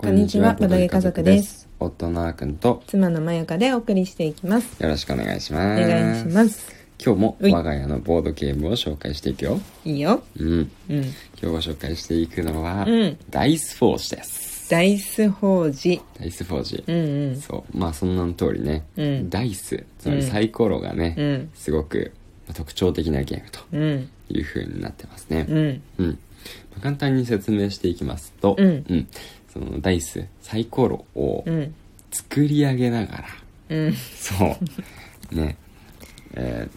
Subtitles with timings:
[0.00, 1.68] こんにちはボドゲ家族です。
[1.78, 4.82] 夫のあーくんと妻のまゆかでお送りしていきます。
[4.82, 5.86] よろしくお願いしおます。
[5.86, 6.74] 願いします。
[7.04, 7.52] 今日もうい。
[7.52, 9.60] 我が家のボードゲームを紹介していくよ。
[9.84, 10.22] いいよ。
[10.38, 10.48] うん。
[10.48, 10.70] うん。
[10.88, 11.04] 今
[11.42, 13.18] 日ご紹介していくのは、うん。
[13.28, 14.70] ダイスフォージです。
[14.70, 17.36] ダイス法事ダイスフォージ、うんうん。
[17.36, 17.78] そう。
[17.78, 19.28] まあその名の通りね、うん。
[19.28, 19.84] ダイス。
[19.98, 21.50] つまりサイコロがね、うん。
[21.54, 22.12] すごく
[22.54, 24.08] 特徴的なゲームとうん。
[24.30, 25.44] いう風になってますね。
[25.46, 25.82] うん。
[25.98, 29.06] うん、まあ簡単に説明していきますと、うん
[29.52, 31.74] そのダイスサイコロをうん。
[32.12, 33.24] 作り上げながら、
[33.68, 33.92] うん。
[33.94, 34.56] そ
[35.32, 35.34] う。
[35.34, 35.56] ね。
[36.34, 36.76] えー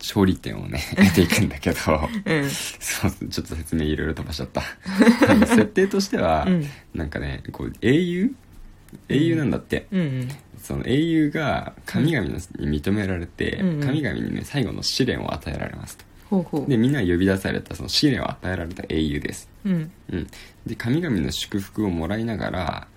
[0.00, 1.78] 勝利点をね 得ていくんだけど
[2.24, 2.48] うん。
[2.50, 4.62] そうちょっと説明いろいろ飛ばしちゃった。
[5.28, 6.64] あの 設定としては、うん。
[6.94, 8.32] なんかねこう英雄？
[9.08, 10.28] 英雄なんだって、うん。
[10.62, 13.80] その英雄が神々のに認められて、うんうん。
[13.80, 16.68] 神々にね最後の試練を与えられますとほうほう。
[16.68, 19.48] でみんな呼び出されたその試練を与えられた英雄です。
[19.64, 19.90] うん。
[20.12, 20.26] うん、
[20.66, 22.88] で神々の祝福をもらいながら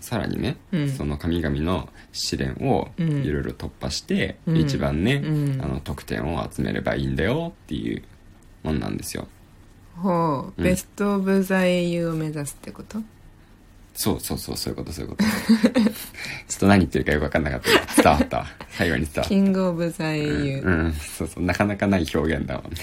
[0.00, 0.88] さらにね、うん。
[0.90, 3.24] その神々の試練をうん。
[3.24, 4.56] いろいろ突破して、うん。
[4.56, 5.60] 一番ね、うん。
[5.62, 8.02] あの得点を集めればいいんだよっていう
[8.62, 9.26] もんなんですよ。
[9.96, 10.52] ほう。
[10.56, 10.64] うん。
[10.64, 12.98] ベスト・オブ・ザ・英雄を目指すってこと？
[13.98, 15.24] そうそうそうそういうことそういうこと。
[16.46, 17.60] ちょっと何言ってるかよく分かんなかっ
[17.96, 18.02] た。
[18.02, 18.46] 伝わったわ。
[18.70, 19.28] 最後に伝わった。
[19.28, 22.78] キング・オブ・ザ・英雄うん、そうそうなかなかない表現だもんね。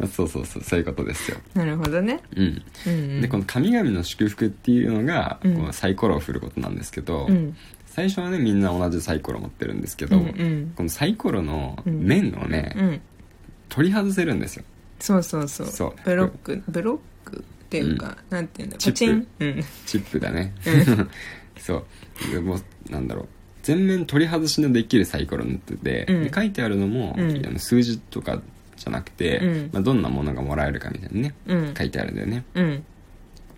[0.00, 1.36] ま あそうそうそうそういうことですよ。
[1.54, 2.18] なるほどね。
[2.34, 2.62] うん。
[2.84, 3.20] うんうん。
[3.20, 5.54] でこの神々の祝福っていうのが、うん。
[5.54, 7.56] このサイコロを振ることなんですけど、うん。
[7.86, 10.72] 最初はねみんな同じサイコロ持ってるんですけど、うんうん。
[10.74, 12.02] このサイコロのうん。
[12.02, 13.00] 面をね、うん。
[13.68, 14.64] 取り外せるんですよ。
[14.98, 15.66] そうそうそう。
[15.68, 15.94] そう。
[16.04, 16.60] ブロック。
[16.66, 17.44] ブロック？
[17.78, 18.94] っていうか、なんていうんだチップ。
[18.94, 19.26] パチン。
[19.40, 19.64] うん。
[19.86, 20.52] チップだね。
[20.66, 21.08] う
[21.58, 21.86] そ
[22.28, 22.32] う。
[22.32, 23.28] でもうなんだろう。
[23.62, 26.24] 全面取り外しのできるサイコロになってて、うん。
[26.24, 27.46] で書いてあるのも、うん。
[27.46, 28.42] あの数字とか
[28.76, 29.70] じゃなくて、うん。
[29.72, 31.74] まあ、どんなものがもらえるかみたいなねうん。
[31.74, 32.44] 書いてあるんだよね。
[32.54, 32.84] うん。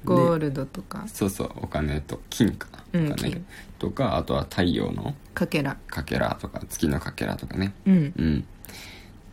[0.04, 1.04] ゴールドとか。
[1.08, 3.14] そうそうお金と金かお金。
[3.16, 3.42] 金。
[3.78, 5.76] とかあとは太陽のかけら。
[5.88, 7.72] かけらとか月のかけらとかね。
[7.86, 8.12] うん。
[8.16, 8.44] うん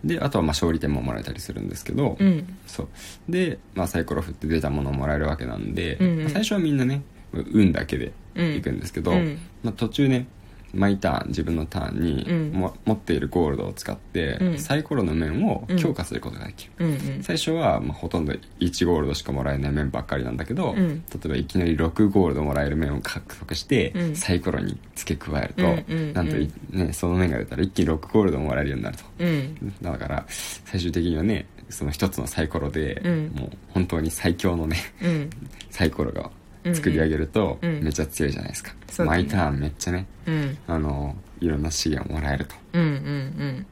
[0.03, 2.57] であとはまあ勝利点ももらえたりするんですけど、うん。
[2.67, 2.87] そう。
[3.29, 6.19] で、まあ、サイコロ振って出たものをもらえるわけなんで、うんうん。
[6.21, 7.03] まあ最初はみんなね
[7.33, 9.39] 運だけでいくんですけど、うん。
[9.63, 10.27] まあ、途中ね
[10.73, 12.51] 毎ターン自分のターンにうん。
[12.51, 14.59] も、持っているゴールドを使って、うん。
[14.59, 21.03] サイコロの面を強化することができる、最初は、まあ、ほとんど1ゴールドしかもらえない面ばっかりなんだけど、うん。
[21.09, 24.15] 例えばいきなり6ゴールドもらえる面を獲得して、うん。
[24.15, 29.03] サイコロに付け加えると、なんとい、ね、その面が出たら一気に6ゴールドもらえるようになると。
[29.19, 29.73] うん。
[29.81, 33.31] だから最終的にはねその一つのサイコロで、うん。
[33.35, 35.29] もう本当に最強のねうん。
[35.71, 36.29] サイコロが
[36.73, 37.69] 作り上げるとうん。
[37.75, 39.23] うんめっちゃ強いじゃないですか、そうだね。
[39.23, 40.57] 毎ターンめっちゃねうん。
[40.67, 42.55] あのいろんな資源をもらえると。
[42.73, 43.65] うんうん。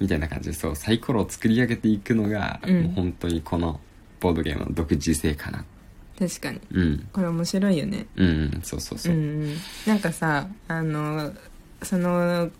[0.00, 2.82] みたいな感じでそうサイコロを作り上げていくのが、うん。
[2.84, 3.80] もう本当にこの
[4.20, 5.64] ボードゲームの独自性かな。
[6.18, 6.60] 確かに。
[6.72, 7.08] うん。
[7.12, 8.06] これ面白いよね。
[8.16, 8.60] うんうん。
[8.62, 9.14] そうそうそう。
[9.14, 9.56] う、んうん。
[9.86, 11.32] なんかさあの
[11.82, 12.50] その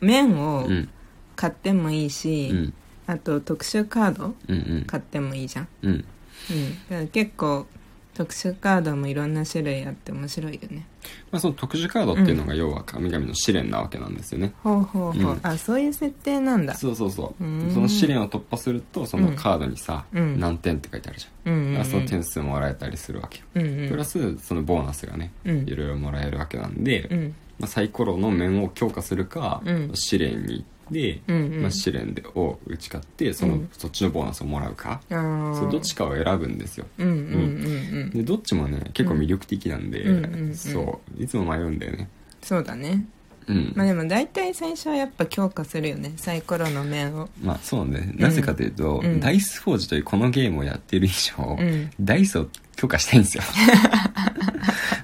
[0.00, 0.88] 面をうん。
[1.34, 2.74] 買ってもいいし、うん。
[3.06, 4.84] あと特殊カードうんうん。
[4.86, 5.68] 買ってもいいじゃん。
[5.82, 5.90] うん。
[5.92, 6.00] うん。
[6.00, 7.66] だから結構
[8.16, 10.86] 特殊カードもいろんな種類あって面白いよね。
[11.30, 15.40] まあ、その特殊カードっていうのが要は神々の試練なわけなんですよね、ほうほうほう、うん。
[15.42, 16.74] あそういう設定なんだ。
[16.74, 17.44] そうそうそう。
[17.44, 17.70] うん。
[17.74, 20.40] その試練を突破するとそのカードにさ、うん。
[20.40, 23.40] 何点って書いてあるじゃん、うんうんその点数もらえたりするわけ。
[23.40, 23.88] よ、うんうん。
[23.90, 25.68] プラスそのボーナスがね、うん。
[25.68, 27.34] いろいろもらえるわけなんで、うん。
[27.58, 29.90] まあ、サイコロの面を強化するか、うん。
[29.94, 31.62] 試練に行って、うんうん。
[31.62, 33.68] まあ、試練でを打ち勝ってその、うん。
[33.72, 35.54] そっちのボーナスをもらうか、あー。
[35.58, 36.86] そうどっちかを選ぶんですよ。
[36.98, 38.10] うんうんうんうん。
[38.10, 40.34] でどっちもね結構魅力的なんで、うんうんうん。
[40.34, 42.08] うんそういつも迷うんだよね。
[42.42, 43.06] そうだね。
[43.48, 43.72] うん。
[43.76, 46.12] まあでも大体最初はやっぱ強化するよね。
[46.16, 47.28] サイコロの面を。
[47.42, 48.12] まあそうね。
[48.16, 49.20] なぜかというと、うん。
[49.20, 51.90] ダイスフォージというこのゲームをやってる以上、うん。
[52.00, 53.42] ダイスを強化したいんですよ。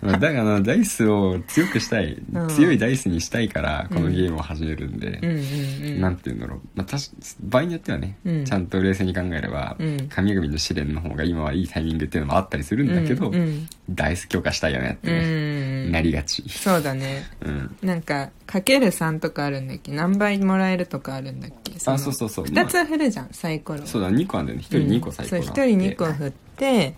[0.02, 2.48] まあだからダイスを強くしたい、うん。
[2.48, 5.30] 強いダイスにしたいからこのゲームを始めるんで、うん。
[5.30, 8.44] うんうんなんて言うんだろう、まあ、たし場合によってはね、うん。
[8.44, 10.08] ちゃんと冷静に考えれば、うん。
[10.08, 13.34] 神々の試練の方が今はいいタイミングっていうのもあったりするんだけど、うん。
[13.34, 15.92] うんダイス強化したいよねってうね、ん。
[15.92, 17.26] なりがち、そうだね。
[17.44, 19.92] うん、なんかかける3とかあるんだっけ？
[19.92, 21.72] 何倍もらえるとかあるんだっけ？
[21.84, 22.44] あそうそうそう。
[22.46, 23.80] 2つ振るじゃんサイコロ。
[23.84, 24.64] そうだ2個あるんだよね。
[24.70, 26.36] 1人2個サイコロあって、そう1人2個振って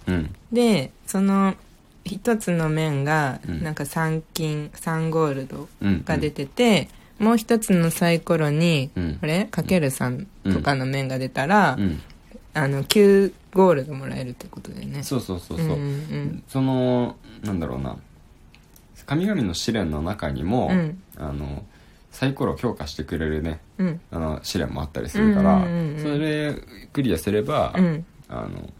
[0.06, 0.34] うん。
[0.52, 1.54] でその
[2.04, 3.62] 1つの面がうん。
[3.62, 6.02] なんか3金3ゴールドうん。
[6.04, 6.88] が出てて、
[7.18, 9.18] もう1つのサイコロに、うん。
[9.20, 12.00] これかける3とかの面が出たら、うん。
[12.52, 15.02] あの9ゴールドもらえるってことだよね。
[15.02, 17.96] そうそうそうそう、んうんそのなんだろうな。
[19.06, 21.02] 神々の試練の中にも、うん。
[21.16, 21.64] あの
[22.10, 24.00] サイコロを強化してくれるねうん。
[24.12, 26.02] あの試練もあったりするから、うんうんうんうん。
[26.02, 26.54] それ
[26.92, 28.06] クリアすれば、うん。
[28.28, 28.70] あの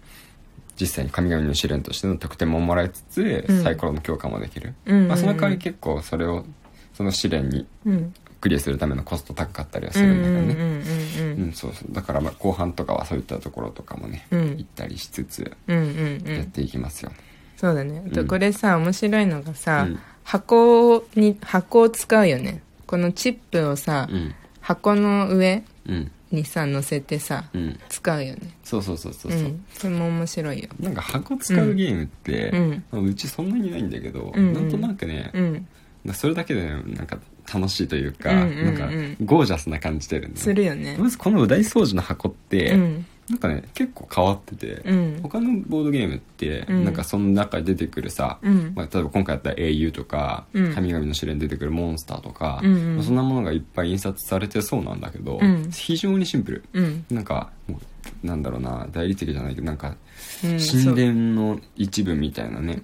[0.80, 3.62] 実際に神々の試練としての得点ももらいつつ、うん。
[3.62, 5.08] サイコロの強化もできる、うんうんうん。
[5.08, 6.44] まあ、その代わり結構それを
[6.92, 8.14] その試練にうん。
[8.40, 10.76] クリアするためのコスト高かったりはすうんるんだけどね、
[11.16, 11.42] うんうん。
[11.44, 11.92] うんそうそう。
[11.94, 14.48] だからまあ後半とかはそういったところとかもね、うん。
[14.58, 16.28] 行ったりしつつうんうんうん。
[16.28, 17.12] うんやっていきますよ、
[17.56, 18.02] そうだね。
[18.04, 18.10] あうん。
[18.10, 19.98] とこれさ面白いのがさ、うん。
[20.24, 22.60] 箱に箱を使うよね。
[22.86, 24.34] このチップをさ、うん。
[24.60, 27.78] 箱の上うんにさ乗せてさうん。
[27.88, 28.40] 使うよね。
[28.62, 30.68] そうそうそうそうそう、ん、それも面白いよ。
[30.80, 32.50] なんか箱使うゲームって、
[32.92, 33.04] うん。
[33.06, 34.52] うちそんなにないんだけど、うんうん。
[34.52, 35.66] なんとなくね、うん。
[36.12, 37.18] それだけでねなんか
[37.52, 40.96] 楽しいというか、うんうんうんなんかゴージャスな感じてるんだよするよね。
[40.98, 45.20] まずこのう大掃除の箱って、うんなんかね結構変わってて、うん。
[45.22, 46.84] 他のボードゲームって、うん。
[46.84, 48.72] なんかその中に出てくるさ、うん。
[48.74, 50.74] まあ、例えば今回やったら英雄とか、うん。
[50.74, 52.96] 神々の試練に出てくるモンスターとか、うんうん。
[52.96, 55.70] まあそんなものがいっぱい印刷されてそうなんだけど、うん。
[55.70, 56.64] 非常にシンプル。
[56.74, 57.04] うん。
[57.10, 59.96] なんかもうなんだろうな大理石じゃないけどなんか
[60.44, 62.82] うん神殿の一部みたいなね、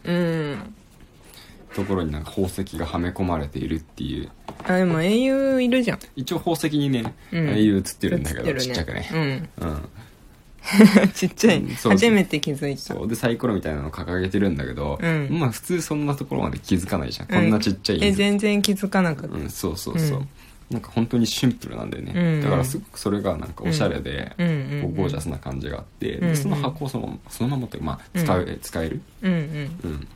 [1.74, 4.30] ところになんか宝石がはめ込まれているっていう。
[4.64, 5.98] あでも英雄いるじゃん。
[6.16, 7.48] 一応宝石にね、うん。
[7.50, 9.68] 英雄映ってるんだけど、映ってるちっちゃくね、うん。
[9.68, 9.88] うん、
[11.14, 12.82] ちっちゃい初めて気づいた。
[12.82, 13.08] そう。
[13.08, 15.28] でサイコロみたいなの掲げてるんだけど、うん。
[15.30, 19.36] まあ普通そんなところまで気づかないじゃん、こんなちっちゃいえ全然気づかなかった。
[19.36, 20.28] うん、そうそうそう、うん。
[20.70, 22.42] なんか本当にシンプルなんだよね、うん。
[22.42, 24.48] だからすごくそれがなんかおしゃれで、うん。
[24.48, 29.40] うんこうゴージャスな感じがあって、うんうんでその箱をそのままそのままってまあ使う、使える、うんうん。
[29.84, 30.08] うん。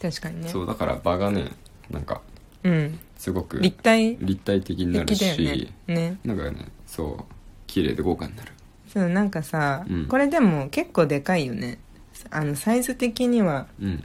[0.00, 0.48] 確かにね。
[0.48, 1.50] そうだから場がね
[1.90, 2.20] なんか
[2.62, 2.98] うん。
[3.16, 4.16] すごく立体？
[4.20, 5.94] 立体的になるし、ね。
[5.94, 6.18] ね。
[6.24, 7.34] なんかねそう
[7.66, 8.52] 綺麗で豪華になる
[8.92, 10.06] そうなんかさ、うん。
[10.06, 11.78] これでも結構でかいよね。
[12.30, 14.04] あのサイズ的にはうん。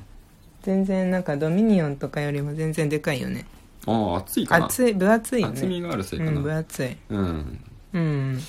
[0.64, 3.46] 全然なんかドミニオンとかよりも全然でかいよね。
[3.88, 4.66] ああ厚いかな。
[4.66, 5.54] 厚い分厚いよね。
[5.54, 6.32] 厚みがあるせいかな。
[6.32, 6.98] うん分厚い。
[7.10, 7.60] うん。
[7.94, 8.40] うん。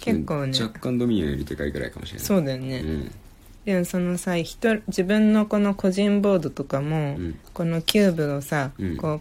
[0.00, 0.60] 結構ね。
[0.60, 2.26] 若干ドミニオンよりでかいぐらいかもしれない。
[2.26, 3.10] そうだよね、うん。
[3.64, 7.38] でもそのさ人自分のこの個人ボードとかも、うん。
[7.54, 8.96] このキューブをさ、うん。
[8.98, 9.20] こう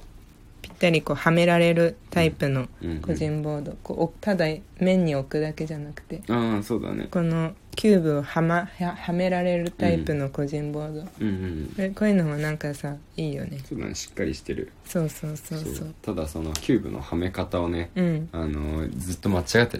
[0.64, 4.46] ぴったりこうはめられるタイプのうん個人ボード、こうおただ
[4.80, 7.08] 面に置くだけじゃなくてああそうだね。
[7.12, 13.60] このキューブをは,、ま、ははめられるタイプの個人ボード、うんうんでこういうのもなんかさいいよね。
[13.68, 14.72] そうだねしっかりしてる。
[14.86, 15.94] そうそうそうそう。
[16.02, 18.30] ただそのキューブのはめ方をね、うん。
[18.32, 19.80] あのずっと間違って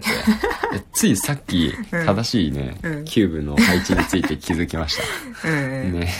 [0.74, 3.04] え ついさっきうん正しいね、うん。
[3.04, 4.98] キューブの配置について気づきまし
[5.42, 5.48] た。
[5.48, 6.12] うんうん、ね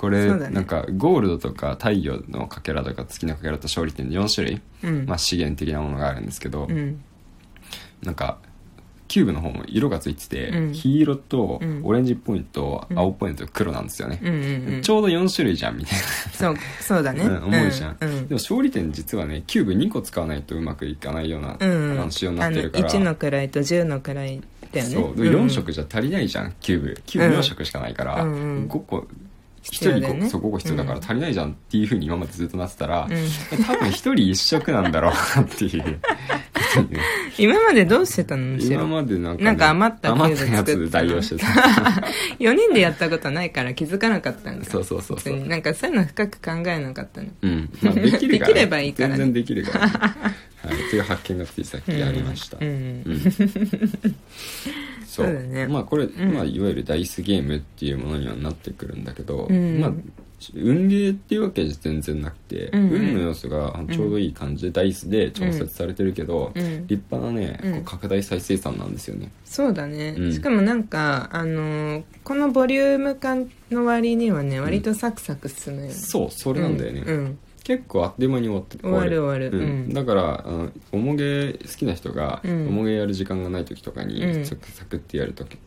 [0.00, 0.54] これ、そうだね。
[0.54, 5.04] なんかゴールドとか太陽のかけらとか月のかけらと勝利点で4種類、うん。
[5.04, 7.02] まあ、資源的なものがあるんですけど、うん。
[8.02, 8.38] なんか
[9.08, 10.72] キューブの方も色がついてて、うん。
[10.72, 11.82] 黄色とうん。
[11.84, 12.98] オレンジポイント、うん。
[12.98, 14.80] 青ポイント黒なんですよね、うんうんうん。
[14.80, 16.04] ちょうど4種類じゃんみたいな。
[16.32, 18.08] そうそうだね、 うん思うじゃん、うん。
[18.08, 18.28] うん。
[18.28, 21.58] でも勝利点実はねキューブ2個使わないとうまくいかないような、
[22.10, 22.88] 仕様になあのってるから。
[22.88, 24.40] 1の位と10の位
[24.72, 24.94] だよね。
[24.94, 25.22] そう。
[25.22, 27.02] でん4色じゃ足りないじゃんキューブ。
[27.04, 28.66] キューブ4色しかないから、うんうん。
[28.66, 29.06] 5個
[29.62, 30.20] 必要1だよね。
[30.28, 31.04] 人そう5個必要だからうん。
[31.04, 33.64] 足りないじゃんっていうふうに今までずっとなってたら、うん。
[33.64, 36.00] 多分1人1色なんだろうなっていう。
[37.38, 41.46] 今までどうしてたの今までなんか、ね、なんか余った余ったやつで代用してた。
[42.38, 44.64] 4人でやったことないから気づかなかったんだ。
[44.66, 45.38] そうそうそうそう。
[45.46, 47.28] なんかそういうの深く考えなかったの。
[47.42, 49.16] うん、まあ、できるから、 できればいいからね。
[49.16, 49.90] 全然できるから、
[50.96, 53.02] ね、はい、う発見がついさっきありました、うんうん。
[53.06, 53.20] うん
[55.06, 55.26] そう。
[55.26, 55.66] そうだね。
[55.66, 56.32] まあこれ、ん。
[56.32, 59.92] まあ、いわゆるダイスゲームっていうものにはなってくるんだけど、うんまあ
[60.54, 62.92] 運ゲーっていうわけじゃ全然なくて、うんうん。
[62.92, 66.86] 運の要素がちょうどいい感じでダイスで調節されてるけど、うん。
[66.86, 67.84] 立派なね、うん。
[67.84, 69.30] 拡大再生産なんですよね。
[69.44, 70.32] そうだね、うん。
[70.32, 77.16] しかもなんかあのーこのボリューム感の割にはね割とサクサク進むよね、そうそれなんだよね、うん。
[77.16, 79.56] うん結構あっという間に終わって終わる終わる。
[79.56, 79.94] うんうん。
[79.94, 82.68] だからあのおもげ好きな人が、うん。
[82.68, 84.44] おもげやる時間がない時とかに、うん。
[84.44, 85.58] サクサクってやる時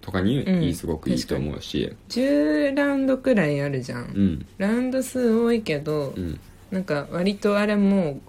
[0.00, 0.62] とかに、うん。
[0.62, 1.94] いいすごくいいと思うし。
[2.08, 4.46] 10ラウンドくらいあるじゃん、うん。
[4.58, 6.40] ラウンド数多いけど、うん。
[6.70, 8.20] なんか割とあれもう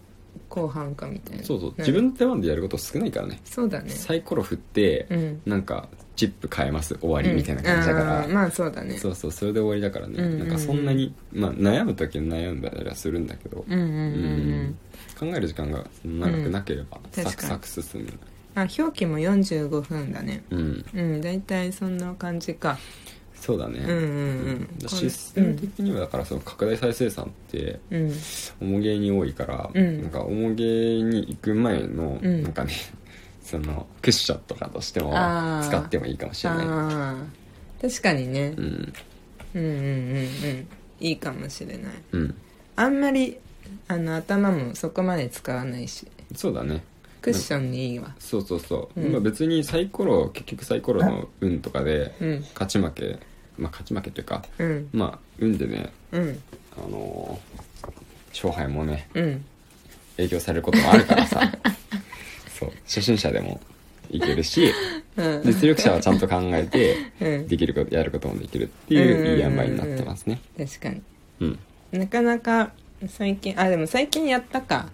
[0.50, 1.44] 後半かみたいな。
[1.44, 1.74] そうそう。
[1.78, 3.40] 自分の手番でやること少ないからね。
[3.44, 3.90] そうだね。
[3.90, 5.42] サイコロ振って、うん。
[5.46, 8.98] なんかチップ変えます終わりみたいな感じだから、うんまあそうだね。
[8.98, 10.40] そうそうそれで終わりだからね、うんうんうん。
[10.40, 14.78] なんかそんなに、まあ、悩む時は悩んだりはするんだけど、うんうん
[15.18, 17.24] 考える時間が長くなければ、うん。
[17.24, 18.14] サクサク進む。
[18.56, 20.44] あ表記も45分だね。
[20.50, 20.86] うん。
[20.94, 22.78] うん大体そんな感じか。
[23.36, 24.02] そうだね、うんうんう
[24.54, 24.80] ん。
[24.80, 28.12] だシステム的にはだからその拡大再生産ってうん。
[28.60, 30.02] おもげに多いから、うん。
[30.02, 32.42] なんかおもげに行く前の、うん。
[32.42, 32.74] なんかね
[33.48, 35.12] そのクッションとかとしても
[35.64, 37.18] 使ってもいいかもしれな
[37.80, 37.82] い。
[37.82, 38.54] 確かにね。
[38.58, 38.94] うん。
[39.56, 40.68] うんうんうんうん。
[41.00, 41.94] いいかもしれない。
[42.12, 42.36] うん。
[42.76, 43.38] あんまり
[43.88, 46.06] あの頭もそこまで使わないし。
[46.36, 46.84] そうだね。
[47.22, 48.14] クッションにいいわ。
[48.20, 49.12] そうそうそう、うん。
[49.14, 52.42] まあ別にサイコロ結局サイコロの運とかでうん。
[52.54, 53.18] 勝ち負け
[53.58, 54.90] まあ、勝ち負けというかうん。
[54.92, 56.40] まあ運でねうん。
[56.78, 57.68] あのー
[58.32, 59.46] 勝敗もねうん。
[60.18, 61.42] 影響されることもあるからさ
[62.88, 63.60] 初心者でも
[64.10, 64.72] いけるし
[65.18, 65.42] うん。
[65.44, 67.48] 実力者はちゃんと考えて うん。
[67.48, 70.40] できることやることもできるっていういい塩梅になってますね。
[70.58, 71.02] 確かに。
[71.42, 71.60] うん。
[71.92, 72.72] なかなか
[73.08, 74.90] 最近あでも最近やったか。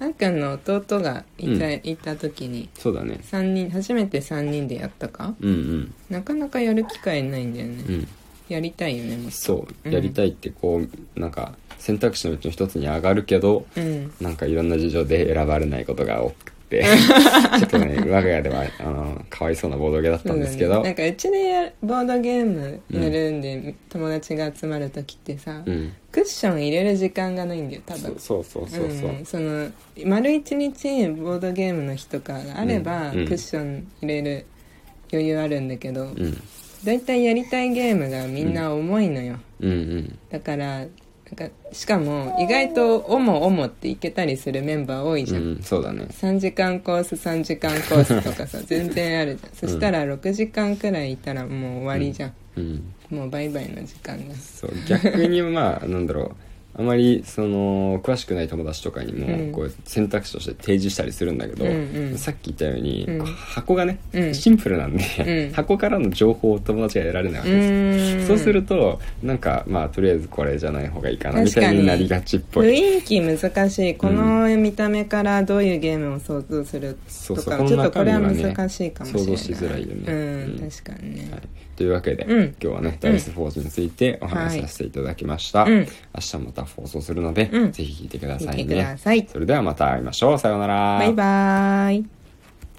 [0.00, 1.80] あんくんの弟がいた,、うん。
[1.84, 3.20] いた時にそうだね。
[3.22, 5.34] 三人初めて3人でやったか？
[5.40, 5.94] うんうん。
[6.10, 8.08] なかなかやる機会ないんだよね、うん。
[8.48, 9.88] やりたいよねもそう。
[9.90, 10.82] やりたいってこ
[11.16, 14.12] うなんか選択肢のうちの一つに上がるけどうん。
[14.20, 16.52] なんかいろんな事情で選ばれないことが多くて
[17.58, 20.78] ちょっとね我が家ではあのかわいそうなボードゲーだったんですけど。
[20.78, 20.82] ね。
[20.84, 25.92] なんかうちでやボードゲームやるんで、友達が集まる時ってさ、うん。
[26.10, 28.16] クッション入れる時間がないんだよ多分。
[28.18, 29.10] そうそうそうそうそう。
[29.10, 29.68] うん、その
[30.04, 33.18] 丸一日ボードゲームの日とかがあれば、うん。
[33.20, 33.28] うん。
[33.28, 34.46] クッション入れる
[35.12, 36.42] 余裕あるんだけど、うん。
[36.84, 40.18] だいたいやりたいゲームがみんな重いのよ、うんうん。
[40.30, 40.86] だから
[41.30, 46.06] なんかしかも意外と「おもおも」っていけたりするメンバー多いじゃん、うんそうだね。
[46.10, 49.50] 3時間コース3時間コースとかさ 全然あるじゃん。
[49.54, 52.94] そしたら6時間くらいいたらもう終わりじゃん、うん。
[53.10, 54.34] もうバイバイの時間が。
[54.34, 56.36] そう逆にまあなんだろう
[56.76, 59.46] あまりその詳しくない友達とかにうん。
[59.50, 62.18] もこう選択肢として提示したりするんだけど、うんうん。
[62.18, 63.24] さっき言ったように、うん。
[63.24, 64.34] 箱がね、うん。
[64.34, 65.04] シンプルなんで、
[65.46, 65.52] うん。
[65.52, 72.68] 箱からの情報を友達が得られないわうけです、そうするとなんかまあとりあえずこれじゃない方がいいかなみたいになりがちっぽい。
[72.68, 73.94] 雰囲気難しい。
[73.94, 79.36] この見た目からどういうゲームを想像するとかちょっとこれは難しいかもしれない。
[79.36, 80.68] 想像しづらいよね。
[80.70, 81.40] 確かにね、はい、
[81.76, 82.54] というわけで、うん。
[82.60, 85.84] 今日はねダイスフォージについてお話しさせていただきました、明
[86.20, 87.72] 日また放送するので、うん。
[87.72, 88.96] ぜひ聞いてくださいね。
[89.14, 89.26] い。
[89.28, 90.38] それではまた会いましょう。
[90.38, 90.98] さようなら。
[90.98, 92.13] バイバーイ